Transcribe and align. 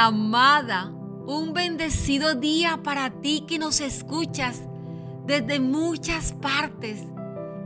Amada. 0.00 0.92
Un 1.26 1.52
bendecido 1.54 2.36
día 2.36 2.78
para 2.84 3.10
ti 3.10 3.44
que 3.48 3.58
nos 3.58 3.80
escuchas 3.80 4.62
desde 5.26 5.58
muchas 5.58 6.34
partes 6.34 7.02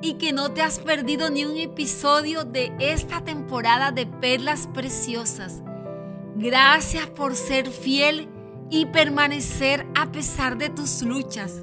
y 0.00 0.14
que 0.14 0.32
no 0.32 0.50
te 0.50 0.62
has 0.62 0.78
perdido 0.78 1.28
ni 1.28 1.44
un 1.44 1.58
episodio 1.58 2.44
de 2.44 2.72
esta 2.78 3.20
temporada 3.22 3.90
de 3.90 4.06
Perlas 4.06 4.66
Preciosas. 4.66 5.60
Gracias 6.34 7.06
por 7.08 7.36
ser 7.36 7.68
fiel 7.68 8.30
y 8.70 8.86
permanecer 8.86 9.86
a 9.94 10.10
pesar 10.10 10.56
de 10.56 10.70
tus 10.70 11.02
luchas. 11.02 11.62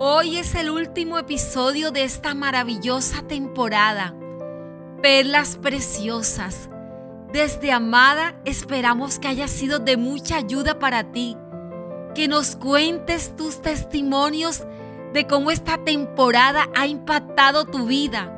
Hoy 0.00 0.38
es 0.38 0.56
el 0.56 0.70
último 0.70 1.20
episodio 1.20 1.92
de 1.92 2.02
esta 2.02 2.34
maravillosa 2.34 3.22
temporada. 3.28 4.16
Perlas 5.00 5.56
Preciosas. 5.56 6.68
Desde 7.32 7.70
Amada 7.70 8.34
esperamos 8.44 9.20
que 9.20 9.28
haya 9.28 9.46
sido 9.46 9.78
de 9.78 9.96
mucha 9.96 10.36
ayuda 10.36 10.80
para 10.80 11.12
ti, 11.12 11.36
que 12.12 12.26
nos 12.26 12.56
cuentes 12.56 13.36
tus 13.36 13.62
testimonios 13.62 14.64
de 15.12 15.28
cómo 15.28 15.52
esta 15.52 15.78
temporada 15.78 16.68
ha 16.74 16.88
impactado 16.88 17.66
tu 17.66 17.86
vida 17.86 18.36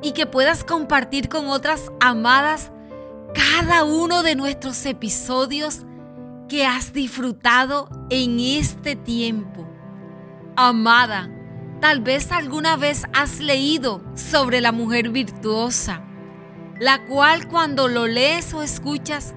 y 0.00 0.12
que 0.12 0.26
puedas 0.26 0.62
compartir 0.62 1.28
con 1.28 1.48
otras 1.48 1.90
amadas 1.98 2.70
cada 3.34 3.82
uno 3.82 4.22
de 4.22 4.36
nuestros 4.36 4.86
episodios 4.86 5.84
que 6.48 6.64
has 6.64 6.92
disfrutado 6.92 7.88
en 8.10 8.38
este 8.38 8.94
tiempo. 8.94 9.66
Amada, 10.54 11.28
tal 11.80 12.00
vez 12.00 12.30
alguna 12.30 12.76
vez 12.76 13.06
has 13.12 13.40
leído 13.40 14.02
sobre 14.14 14.60
la 14.60 14.70
mujer 14.70 15.10
virtuosa 15.10 16.04
la 16.80 17.04
cual 17.04 17.46
cuando 17.46 17.88
lo 17.88 18.06
lees 18.06 18.54
o 18.54 18.62
escuchas, 18.62 19.34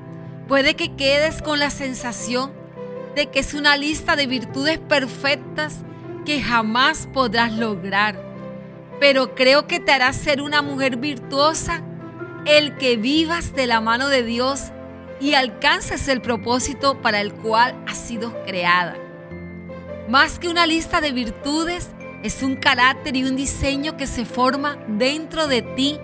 puede 0.47 0.75
que 0.75 0.95
quedes 0.95 1.41
con 1.41 1.59
la 1.59 1.69
sensación 1.69 2.53
de 3.15 3.27
que 3.27 3.39
es 3.39 3.53
una 3.53 3.75
lista 3.75 4.15
de 4.15 4.27
virtudes 4.27 4.79
perfectas 4.79 5.81
que 6.25 6.41
jamás 6.41 7.07
podrás 7.13 7.51
lograr. 7.51 8.17
Pero 8.99 9.35
creo 9.35 9.67
que 9.67 9.81
te 9.81 9.91
hará 9.91 10.13
ser 10.13 10.41
una 10.41 10.61
mujer 10.61 10.95
virtuosa 10.95 11.83
el 12.45 12.77
que 12.77 12.95
vivas 12.95 13.53
de 13.53 13.67
la 13.67 13.81
mano 13.81 14.07
de 14.07 14.23
Dios 14.23 14.71
y 15.19 15.33
alcances 15.33 16.07
el 16.07 16.21
propósito 16.21 17.01
para 17.01 17.19
el 17.19 17.33
cual 17.33 17.75
has 17.87 17.97
sido 17.97 18.33
creada. 18.45 18.95
Más 20.07 20.39
que 20.39 20.47
una 20.47 20.65
lista 20.65 21.01
de 21.01 21.11
virtudes, 21.11 21.89
es 22.23 22.41
un 22.41 22.55
carácter 22.55 23.17
y 23.17 23.25
un 23.25 23.35
diseño 23.35 23.97
que 23.97 24.07
se 24.07 24.23
forma 24.23 24.77
dentro 24.87 25.47
de 25.47 25.61
ti 25.61 25.99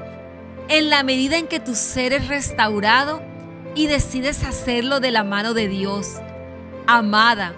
en 0.70 0.92
la 0.92 1.02
medida 1.02 1.38
en 1.38 1.48
que 1.48 1.60
tu 1.60 1.76
ser 1.76 2.14
es 2.14 2.28
restaurado 2.28 3.22
y 3.76 3.88
decides 3.88 4.44
hacerlo 4.44 5.00
de 5.00 5.10
la 5.10 5.24
mano 5.24 5.56
de 5.56 5.68
Dios. 5.68 6.18
Amada, 6.86 7.54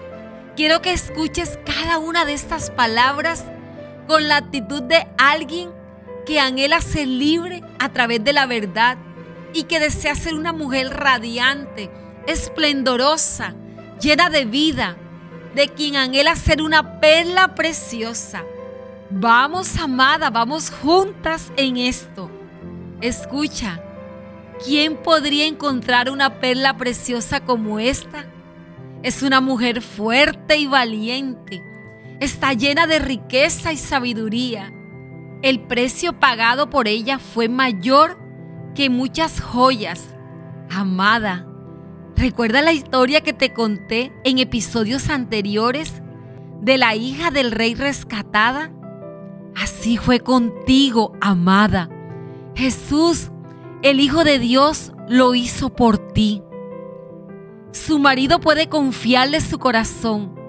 quiero 0.56 0.80
que 0.80 0.92
escuches 0.92 1.58
cada 1.64 1.98
una 1.98 2.24
de 2.24 2.32
estas 2.32 2.70
palabras 2.70 3.44
con 4.08 4.28
la 4.28 4.38
actitud 4.38 4.82
de 4.82 5.06
alguien 5.18 5.70
que 6.24 6.40
anhela 6.40 6.80
ser 6.80 7.06
libre 7.06 7.62
a 7.78 7.92
través 7.92 8.24
de 8.24 8.32
la 8.32 8.46
verdad 8.46 8.96
y 9.52 9.64
que 9.64 9.78
desea 9.78 10.14
ser 10.14 10.34
una 10.34 10.54
mujer 10.54 10.88
radiante, 10.88 11.90
esplendorosa, 12.26 13.54
llena 14.00 14.30
de 14.30 14.46
vida, 14.46 14.96
de 15.54 15.68
quien 15.68 15.96
anhela 15.96 16.34
ser 16.34 16.62
una 16.62 16.98
perla 16.98 17.54
preciosa. 17.54 18.42
Vamos, 19.10 19.76
amada, 19.76 20.30
vamos 20.30 20.70
juntas 20.70 21.52
en 21.58 21.76
esto. 21.76 22.30
Escucha, 23.02 23.82
¿quién 24.64 24.96
podría 24.96 25.46
encontrar 25.46 26.08
una 26.08 26.38
perla 26.38 26.76
preciosa 26.76 27.40
como 27.40 27.80
esta? 27.80 28.26
Es 29.02 29.24
una 29.24 29.40
mujer 29.40 29.82
fuerte 29.82 30.56
y 30.58 30.68
valiente. 30.68 31.64
Está 32.20 32.52
llena 32.52 32.86
de 32.86 33.00
riqueza 33.00 33.72
y 33.72 33.76
sabiduría. 33.76 34.72
El 35.42 35.58
precio 35.66 36.20
pagado 36.20 36.70
por 36.70 36.86
ella 36.86 37.18
fue 37.18 37.48
mayor 37.48 38.20
que 38.76 38.88
muchas 38.88 39.40
joyas. 39.40 40.14
Amada, 40.70 41.44
¿recuerda 42.14 42.62
la 42.62 42.72
historia 42.72 43.22
que 43.22 43.32
te 43.32 43.52
conté 43.52 44.12
en 44.22 44.38
episodios 44.38 45.10
anteriores 45.10 46.02
de 46.60 46.78
la 46.78 46.94
hija 46.94 47.32
del 47.32 47.50
rey 47.50 47.74
rescatada? 47.74 48.70
Así 49.56 49.96
fue 49.96 50.20
contigo, 50.20 51.14
amada. 51.20 51.88
Jesús, 52.54 53.30
el 53.82 54.00
Hijo 54.00 54.24
de 54.24 54.38
Dios, 54.38 54.92
lo 55.08 55.34
hizo 55.34 55.70
por 55.70 55.98
ti. 56.12 56.42
Su 57.72 57.98
marido 57.98 58.40
puede 58.40 58.68
confiarle 58.68 59.40
su 59.40 59.58
corazón 59.58 60.42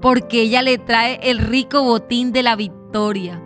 porque 0.00 0.42
ella 0.42 0.62
le 0.62 0.78
trae 0.78 1.20
el 1.22 1.38
rico 1.38 1.82
botín 1.82 2.32
de 2.32 2.42
la 2.42 2.56
victoria. 2.56 3.42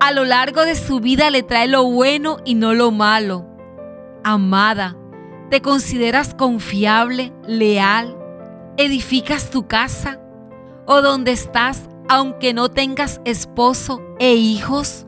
A 0.00 0.12
lo 0.12 0.24
largo 0.24 0.64
de 0.64 0.74
su 0.74 1.00
vida 1.00 1.30
le 1.30 1.42
trae 1.42 1.66
lo 1.66 1.84
bueno 1.84 2.38
y 2.44 2.54
no 2.54 2.74
lo 2.74 2.90
malo. 2.90 3.46
Amada, 4.22 4.96
¿te 5.50 5.60
consideras 5.62 6.34
confiable, 6.34 7.32
leal? 7.46 8.16
¿Edificas 8.76 9.50
tu 9.50 9.66
casa? 9.66 10.20
¿O 10.86 11.02
donde 11.02 11.32
estás 11.32 11.88
aunque 12.08 12.54
no 12.54 12.68
tengas 12.68 13.20
esposo 13.24 14.00
e 14.18 14.34
hijos? 14.34 15.07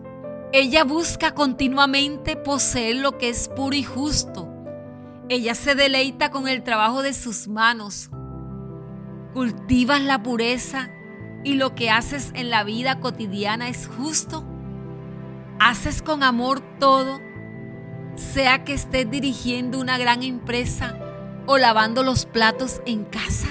Ella 0.53 0.83
busca 0.83 1.33
continuamente 1.33 2.35
poseer 2.35 2.97
lo 2.97 3.19
que 3.19 3.29
es 3.29 3.49
puro 3.49 3.77
y 3.77 3.85
justo. 3.85 4.53
Ella 5.29 5.55
se 5.55 5.77
deleita 5.77 6.33
con 6.33 6.49
el 6.49 6.65
trabajo 6.65 7.03
de 7.03 7.13
sus 7.13 7.47
manos. 7.47 8.11
Cultivas 9.33 10.01
la 10.01 10.25
pureza 10.25 10.91
y 11.45 11.55
lo 11.55 11.77
que 11.77 11.89
haces 11.89 12.33
en 12.35 12.51
la 12.51 12.65
vida 12.65 12.99
cotidiana 12.99 13.69
es 13.69 13.89
justo. 13.97 14.45
Haces 15.61 16.03
con 16.03 16.25
amor 16.25 16.61
todo, 16.81 17.21
sea 18.17 18.65
que 18.65 18.75
estés 18.75 19.09
dirigiendo 19.09 19.79
una 19.79 19.99
gran 19.99 20.25
empresa 20.25 20.99
o 21.47 21.59
lavando 21.59 22.03
los 22.03 22.27
platos 22.27 22.83
en 22.87 23.05
casa. 23.05 23.47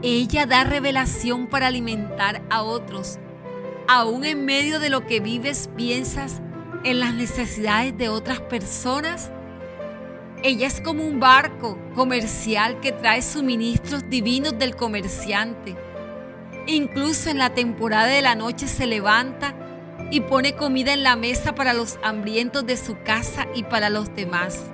Ella 0.00 0.46
da 0.46 0.64
revelación 0.64 1.48
para 1.48 1.66
alimentar 1.66 2.42
a 2.48 2.62
otros 2.62 3.18
aún 3.86 4.24
en 4.24 4.44
medio 4.44 4.80
de 4.80 4.90
lo 4.90 5.06
que 5.06 5.20
vives, 5.20 5.68
piensas 5.76 6.40
en 6.84 7.00
las 7.00 7.14
necesidades 7.14 7.96
de 7.96 8.08
otras 8.08 8.40
personas. 8.40 9.30
Ella 10.42 10.66
es 10.66 10.80
como 10.80 11.04
un 11.04 11.20
barco 11.20 11.78
comercial 11.94 12.80
que 12.80 12.92
trae 12.92 13.22
suministros 13.22 14.08
divinos 14.08 14.58
del 14.58 14.76
comerciante. 14.76 15.76
Incluso 16.66 17.30
en 17.30 17.38
la 17.38 17.50
temporada 17.50 18.06
de 18.06 18.22
la 18.22 18.34
noche 18.34 18.68
se 18.68 18.86
levanta 18.86 19.54
y 20.10 20.20
pone 20.20 20.54
comida 20.54 20.92
en 20.92 21.02
la 21.02 21.16
mesa 21.16 21.54
para 21.54 21.72
los 21.72 21.98
hambrientos 22.02 22.66
de 22.66 22.76
su 22.76 22.98
casa 23.02 23.46
y 23.54 23.64
para 23.64 23.90
los 23.90 24.14
demás. 24.14 24.70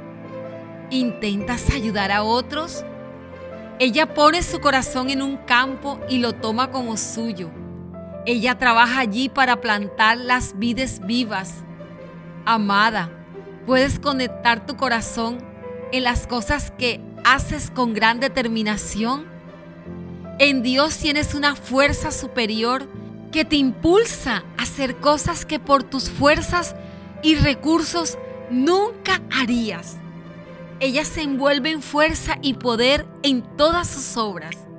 ¿Intentas 0.91 1.71
ayudar 1.71 2.11
a 2.11 2.25
otros? 2.25 2.85
Ella 3.79 4.13
pone 4.13 4.43
su 4.43 4.61
corazón 4.61 5.09
en 5.11 5.23
un 5.23 5.37
campo 5.37 6.01
y 6.09 6.19
lo 6.19 6.35
toma 6.35 6.71
como 6.71 6.97
suyo 6.97 7.51
ella 8.27 8.59
trabaja 8.59 9.01
allí 9.01 9.29
para 9.29 9.61
plantar 9.61 10.19
las 10.19 10.59
vides 10.59 11.01
vivas. 11.07 11.65
Amada, 12.45 13.11
puedes 13.67 13.99
conectar 13.99 14.67
tu 14.67 14.77
corazón 14.77 15.39
en 15.93 16.05
las 16.05 16.27
cosas 16.27 16.71
que 16.71 17.01
haces 17.25 17.71
con 17.71 17.95
gran 17.95 18.21
determinación. 18.21 19.27
En 20.39 20.63
Dios 20.63 20.97
tienes 20.97 21.35
una 21.35 21.55
fuerza 21.55 22.11
superior 22.11 22.89
que 23.33 23.45
te 23.45 23.57
impulsa 23.57 24.45
a 24.57 24.63
hacer 24.63 24.97
cosas 24.97 25.45
que 25.45 25.59
por 25.59 25.83
tus 25.83 26.11
fuerzas 26.11 26.75
y 27.23 27.37
recursos 27.37 28.19
nunca 28.51 29.21
harías. 29.31 29.97
Ella 30.81 31.05
se 31.05 31.23
envuelve 31.23 31.71
en 31.71 31.83
fuerza 31.83 32.37
y 32.41 32.55
poder 32.55 33.07
en 33.23 33.43
todas 33.57 33.89
sus 33.89 34.17
obras. 34.17 34.70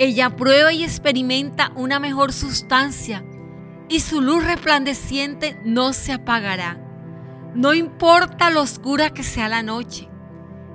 Ella 0.00 0.36
prueba 0.36 0.72
y 0.72 0.84
experimenta 0.84 1.72
una 1.74 1.98
mejor 1.98 2.32
sustancia 2.32 3.24
y 3.88 3.98
su 3.98 4.20
luz 4.20 4.44
resplandeciente 4.44 5.60
no 5.64 5.92
se 5.92 6.12
apagará. 6.12 6.78
No 7.54 7.74
importa 7.74 8.50
lo 8.50 8.62
oscura 8.62 9.10
que 9.10 9.24
sea 9.24 9.48
la 9.48 9.64
noche, 9.64 10.08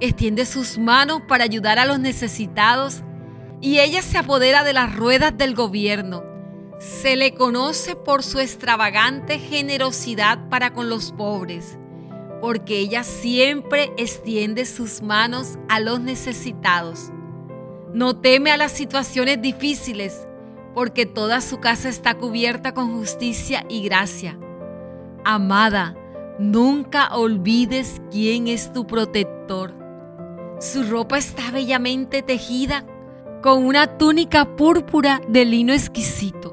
extiende 0.02 0.46
sus 0.46 0.78
manos 0.78 1.22
para 1.26 1.46
ayudar 1.46 1.80
a 1.80 1.86
los 1.86 2.00
necesitados 2.00 3.04
y 3.62 3.80
ella 3.80 4.02
se 4.02 4.18
apodera 4.18 4.66
de 4.66 4.74
las 4.74 4.94
ruedas 4.94 5.38
del 5.38 5.56
gobierno. 5.56 6.22
Se 6.80 7.16
le 7.16 7.34
conoce 7.34 7.96
por 7.96 8.24
su 8.24 8.40
extravagante 8.40 9.40
generosidad 9.40 10.50
para 10.50 10.74
con 10.74 10.90
los 10.90 11.14
pobres, 11.14 11.78
porque 12.42 12.80
ella 12.80 13.06
siempre 13.06 13.94
extiende 13.96 14.66
sus 14.66 15.02
manos 15.02 15.60
a 15.70 15.80
los 15.80 16.02
necesitados. 16.02 17.13
No 17.94 18.16
teme 18.16 18.50
a 18.50 18.58
las 18.58 18.72
situaciones 18.72 19.40
difíciles, 19.40 20.28
porque 20.74 21.06
toda 21.06 21.42
su 21.42 21.60
casa 21.60 21.90
está 21.90 22.16
cubierta 22.16 22.74
con 22.74 22.92
justicia 22.92 23.66
y 23.70 23.84
gracia. 23.84 24.40
Amada, 25.24 25.96
nunca 26.40 27.16
olvides 27.16 28.02
quién 28.10 28.48
es 28.48 28.74
tu 28.74 28.88
protector. 28.88 29.76
Su 30.60 30.84
ropa 30.84 31.20
está 31.20 31.52
bellamente 31.52 32.24
tejida 32.24 32.84
con 33.44 33.64
una 33.64 33.86
túnica 33.98 34.56
púrpura 34.56 35.22
de 35.28 35.46
lino 35.46 35.72
exquisito. 35.72 36.52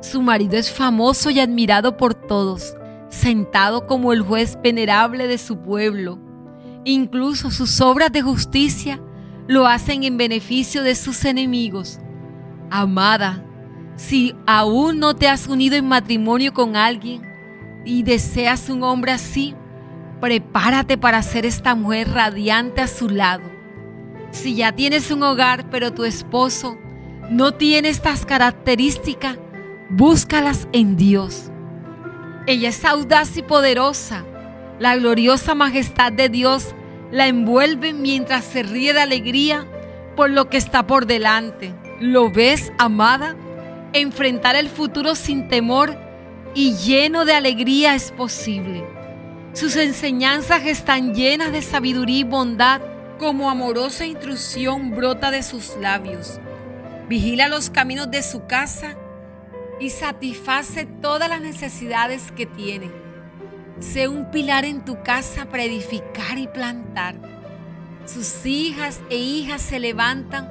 Su 0.00 0.22
marido 0.22 0.56
es 0.56 0.72
famoso 0.72 1.30
y 1.30 1.38
admirado 1.38 1.96
por 1.96 2.14
todos, 2.14 2.74
sentado 3.10 3.86
como 3.86 4.12
el 4.12 4.22
juez 4.22 4.58
venerable 4.60 5.28
de 5.28 5.38
su 5.38 5.58
pueblo. 5.58 6.18
Incluso 6.84 7.52
sus 7.52 7.80
obras 7.80 8.10
de 8.10 8.22
justicia 8.22 9.00
lo 9.46 9.66
hacen 9.66 10.04
en 10.04 10.16
beneficio 10.16 10.82
de 10.82 10.94
sus 10.94 11.24
enemigos. 11.24 12.00
Amada, 12.70 13.44
si 13.96 14.34
aún 14.46 14.98
no 14.98 15.14
te 15.14 15.28
has 15.28 15.46
unido 15.46 15.76
en 15.76 15.86
matrimonio 15.86 16.52
con 16.52 16.76
alguien 16.76 17.22
y 17.84 18.02
deseas 18.02 18.68
un 18.68 18.82
hombre 18.82 19.12
así, 19.12 19.54
prepárate 20.20 20.96
para 20.96 21.22
ser 21.22 21.46
esta 21.46 21.74
mujer 21.74 22.10
radiante 22.10 22.80
a 22.80 22.88
su 22.88 23.08
lado. 23.08 23.50
Si 24.30 24.56
ya 24.56 24.72
tienes 24.72 25.10
un 25.10 25.22
hogar 25.22 25.70
pero 25.70 25.92
tu 25.92 26.04
esposo 26.04 26.76
no 27.30 27.52
tiene 27.52 27.88
estas 27.88 28.26
características, 28.26 29.38
búscalas 29.90 30.68
en 30.72 30.96
Dios. 30.96 31.50
Ella 32.46 32.68
es 32.68 32.84
audaz 32.84 33.36
y 33.36 33.42
poderosa. 33.42 34.24
La 34.78 34.96
gloriosa 34.96 35.54
majestad 35.54 36.12
de 36.12 36.28
Dios 36.28 36.74
la 37.14 37.28
envuelve 37.28 37.92
mientras 37.92 38.44
se 38.44 38.64
ríe 38.64 38.92
de 38.92 39.00
alegría 39.00 39.64
por 40.16 40.30
lo 40.30 40.50
que 40.50 40.56
está 40.56 40.84
por 40.84 41.06
delante. 41.06 41.72
¿Lo 42.00 42.28
ves, 42.28 42.72
amada? 42.76 43.36
Enfrentar 43.92 44.56
el 44.56 44.68
futuro 44.68 45.14
sin 45.14 45.46
temor 45.46 45.96
y 46.56 46.74
lleno 46.74 47.24
de 47.24 47.34
alegría 47.34 47.94
es 47.94 48.10
posible. 48.10 48.84
Sus 49.52 49.76
enseñanzas 49.76 50.66
están 50.66 51.14
llenas 51.14 51.52
de 51.52 51.62
sabiduría 51.62 52.18
y 52.18 52.24
bondad, 52.24 52.80
como 53.20 53.48
amorosa 53.48 54.04
instrucción 54.04 54.90
brota 54.90 55.30
de 55.30 55.44
sus 55.44 55.76
labios. 55.76 56.40
Vigila 57.08 57.46
los 57.46 57.70
caminos 57.70 58.10
de 58.10 58.24
su 58.24 58.46
casa 58.46 58.96
y 59.78 59.90
satisface 59.90 60.84
todas 61.00 61.28
las 61.28 61.40
necesidades 61.40 62.32
que 62.32 62.46
tiene. 62.46 63.03
Sé 63.80 64.08
un 64.08 64.30
pilar 64.30 64.64
en 64.64 64.84
tu 64.84 65.02
casa 65.02 65.46
para 65.46 65.64
edificar 65.64 66.38
y 66.38 66.46
plantar. 66.46 67.16
Sus 68.06 68.46
hijas 68.46 69.00
e 69.10 69.16
hijas 69.16 69.62
se 69.62 69.80
levantan 69.80 70.48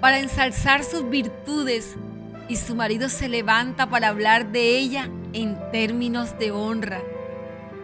para 0.00 0.18
ensalzar 0.18 0.84
sus 0.84 1.08
virtudes 1.08 1.96
y 2.48 2.56
su 2.56 2.74
marido 2.74 3.08
se 3.08 3.28
levanta 3.28 3.88
para 3.88 4.08
hablar 4.08 4.52
de 4.52 4.78
ella 4.78 5.08
en 5.32 5.58
términos 5.72 6.38
de 6.38 6.52
honra. 6.52 7.00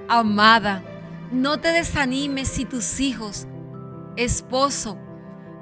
Amada, 0.09 0.83
no 1.33 1.59
te 1.59 1.73
desanimes 1.73 2.49
si 2.49 2.65
tus 2.65 3.01
hijos, 3.01 3.47
esposo 4.17 4.99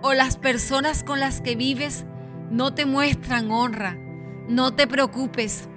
o 0.02 0.12
las 0.12 0.36
personas 0.36 1.02
con 1.02 1.18
las 1.18 1.40
que 1.40 1.56
vives 1.56 2.04
no 2.50 2.74
te 2.74 2.84
muestran 2.84 3.50
honra. 3.50 3.96
No 4.48 4.74
te 4.74 4.86
preocupes. 4.86 5.68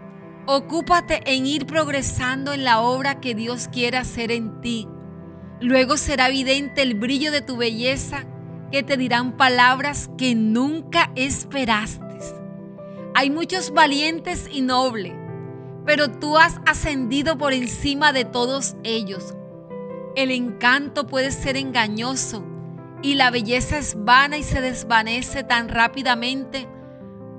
Ocúpate 0.47 1.21
en 1.25 1.45
ir 1.45 1.65
progresando 1.65 2.53
en 2.53 2.63
la 2.63 2.79
obra 2.79 3.19
que 3.19 3.35
Dios 3.35 3.67
quiere 3.67 3.97
hacer 3.97 4.31
en 4.31 4.61
ti. 4.61 4.87
Luego 5.59 5.97
será 5.97 6.29
evidente 6.29 6.81
el 6.81 6.95
brillo 6.95 7.31
de 7.31 7.41
tu 7.41 7.57
belleza 7.57 8.25
que 8.71 8.81
te 8.83 8.97
dirán 8.97 9.37
palabras 9.37 10.09
que 10.17 10.33
nunca 10.35 11.11
esperaste. 11.15 12.05
Hay 13.13 13.29
muchos 13.29 13.71
valientes 13.71 14.47
y 14.51 14.61
nobles 14.61 15.13
pero 15.87 16.09
tú 16.11 16.37
has 16.37 16.59
ascendido 16.65 17.37
por 17.37 17.53
encima 17.53 18.11
de 18.11 18.25
todos 18.25 18.75
ellos. 18.83 19.33
El 20.17 20.31
encanto 20.31 21.07
puede 21.07 21.31
ser 21.31 21.55
engañoso 21.55 22.43
y 23.01 23.13
la 23.13 23.31
belleza 23.31 23.77
es 23.77 23.95
vana 24.03 24.37
y 24.37 24.43
se 24.43 24.59
desvanece 24.59 25.43
tan 25.43 25.69
rápidamente, 25.69 26.67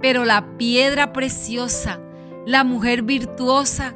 pero 0.00 0.24
la 0.24 0.56
piedra 0.56 1.12
preciosa, 1.12 2.00
la 2.48 2.64
mujer 2.64 3.02
virtuosa, 3.02 3.94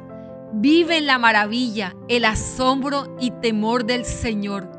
vive 0.53 0.97
en 0.97 1.07
la 1.07 1.17
maravilla, 1.17 1.95
el 2.07 2.23
asombro 2.23 3.17
y 3.19 3.31
temor 3.31 3.83
del 3.83 4.05
Señor. 4.05 4.69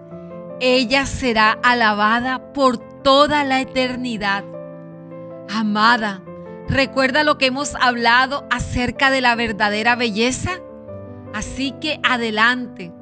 Ella 0.61 1.07
será 1.07 1.59
alabada 1.61 2.53
por 2.53 2.79
toda 3.03 3.43
la 3.43 3.61
eternidad. 3.61 4.45
Amada, 5.51 6.23
¿Recuerda 6.69 7.25
lo 7.25 7.37
que 7.37 7.47
hemos 7.47 7.75
hablado 7.75 8.47
acerca 8.49 9.11
de 9.11 9.21
la 9.21 9.35
verdadera 9.35 9.97
belleza? 9.97 10.61
Así 11.35 11.75
que 11.81 12.01
adelante, 12.05 12.93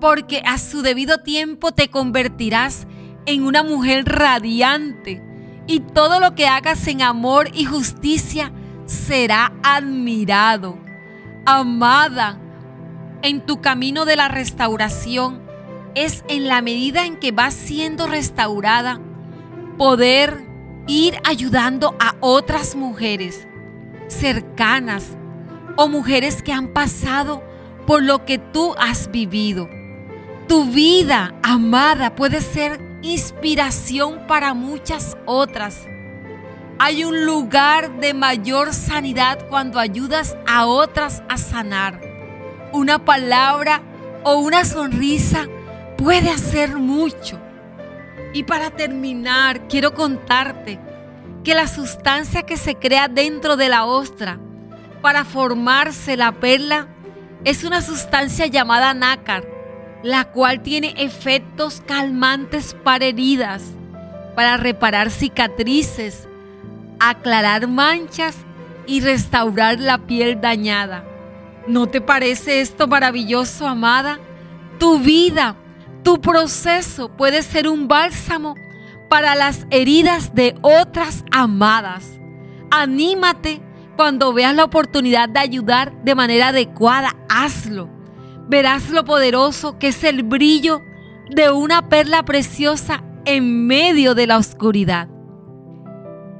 porque 0.00 0.42
a 0.44 0.58
su 0.58 0.82
debido 0.82 1.18
tiempo 1.18 1.72
te 1.72 1.88
convertirás 1.88 2.86
en 3.24 3.44
una 3.44 3.62
mujer 3.62 4.04
radiante 4.06 5.22
y 5.68 5.80
todo 5.80 6.20
lo 6.20 6.34
que 6.34 6.46
hagas 6.46 6.86
en 6.88 7.00
amor 7.00 7.48
y 7.54 7.64
justicia 7.64 8.52
será 8.86 9.52
admirado. 9.62 10.78
Amada, 11.44 12.38
en 13.22 13.44
tu 13.44 13.60
camino 13.60 14.04
de 14.04 14.16
la 14.16 14.28
restauración 14.28 15.42
es 15.94 16.24
en 16.28 16.48
la 16.48 16.62
medida 16.62 17.04
en 17.04 17.16
que 17.16 17.32
vas 17.32 17.54
siendo 17.54 18.06
restaurada 18.06 19.00
poder 19.78 20.44
ir 20.86 21.16
ayudando 21.24 21.94
a 21.98 22.14
otras 22.20 22.76
mujeres 22.76 23.46
cercanas 24.08 25.16
o 25.76 25.88
mujeres 25.88 26.42
que 26.42 26.52
han 26.52 26.68
pasado 26.68 27.42
por 27.86 28.02
lo 28.02 28.24
que 28.24 28.38
tú 28.38 28.74
has 28.78 29.10
vivido. 29.10 29.68
Tu 30.48 30.64
vida, 30.66 31.34
amada, 31.42 32.14
puede 32.14 32.40
ser 32.40 32.80
inspiración 33.02 34.26
para 34.26 34.54
muchas 34.54 35.16
otras. 35.26 35.86
Hay 36.78 37.04
un 37.04 37.24
lugar 37.24 38.00
de 38.00 38.12
mayor 38.12 38.74
sanidad 38.74 39.46
cuando 39.48 39.78
ayudas 39.78 40.36
a 40.46 40.66
otras 40.66 41.22
a 41.26 41.38
sanar. 41.38 42.02
Una 42.70 43.02
palabra 43.02 43.80
o 44.24 44.36
una 44.36 44.62
sonrisa 44.66 45.46
puede 45.96 46.28
hacer 46.28 46.76
mucho. 46.76 47.40
Y 48.34 48.42
para 48.42 48.70
terminar, 48.70 49.68
quiero 49.68 49.94
contarte 49.94 50.78
que 51.42 51.54
la 51.54 51.66
sustancia 51.66 52.42
que 52.42 52.58
se 52.58 52.74
crea 52.74 53.08
dentro 53.08 53.56
de 53.56 53.70
la 53.70 53.86
ostra 53.86 54.38
para 55.00 55.24
formarse 55.24 56.18
la 56.18 56.32
perla 56.32 56.88
es 57.44 57.64
una 57.64 57.80
sustancia 57.80 58.48
llamada 58.48 58.92
nácar, 58.92 59.48
la 60.02 60.26
cual 60.26 60.60
tiene 60.60 60.92
efectos 60.98 61.82
calmantes 61.86 62.76
para 62.84 63.06
heridas, 63.06 63.62
para 64.34 64.58
reparar 64.58 65.10
cicatrices, 65.10 66.25
aclarar 67.00 67.68
manchas 67.68 68.36
y 68.86 69.00
restaurar 69.00 69.80
la 69.80 69.98
piel 70.06 70.40
dañada. 70.40 71.04
¿No 71.66 71.86
te 71.88 72.00
parece 72.00 72.60
esto 72.60 72.86
maravilloso, 72.86 73.66
amada? 73.66 74.18
Tu 74.78 74.98
vida 74.98 75.56
tu 76.06 76.20
proceso 76.20 77.08
puede 77.08 77.42
ser 77.42 77.66
un 77.66 77.88
bálsamo 77.88 78.54
para 79.10 79.34
las 79.34 79.66
heridas 79.70 80.36
de 80.36 80.54
otras 80.62 81.24
amadas. 81.32 82.20
Anímate 82.70 83.60
cuando 83.96 84.32
veas 84.32 84.54
la 84.54 84.62
oportunidad 84.62 85.28
de 85.28 85.40
ayudar 85.40 86.00
de 86.04 86.14
manera 86.14 86.50
adecuada, 86.50 87.16
hazlo. 87.28 87.90
Verás 88.46 88.90
lo 88.90 89.04
poderoso 89.04 89.80
que 89.80 89.88
es 89.88 90.04
el 90.04 90.22
brillo 90.22 90.80
de 91.28 91.50
una 91.50 91.88
perla 91.88 92.24
preciosa 92.24 93.02
en 93.24 93.66
medio 93.66 94.14
de 94.14 94.28
la 94.28 94.38
oscuridad. 94.38 95.08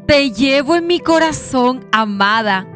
Te 0.06 0.30
llevo 0.30 0.76
en 0.76 0.86
mi 0.86 1.00
corazón, 1.00 1.86
amada. 1.92 2.66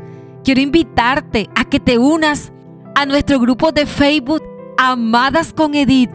Quiero 0.45 0.61
invitarte 0.61 1.49
a 1.55 1.65
que 1.65 1.81
te 1.81 1.99
unas 1.99 2.53
a 2.95 3.07
nuestro 3.07 3.39
grupo 3.39 3.73
de 3.73 3.87
Facebook 3.87 4.43
Amadas 4.77 5.53
con 5.53 5.75
Edith 5.75 6.11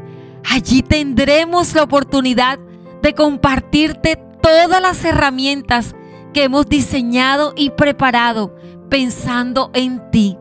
Allí 0.50 0.81
tendremos 0.81 1.74
la 1.74 1.84
oportunidad 1.84 2.60
de 3.01 3.13
compartirte 3.13 4.17
todas 4.41 4.81
las 4.81 5.03
herramientas 5.03 5.95
que 6.34 6.43
hemos 6.43 6.67
diseñado 6.67 7.53
y 7.55 7.72
preparado 7.72 8.55
pensando 8.89 9.72
en 9.74 10.12
ti. 10.12 10.38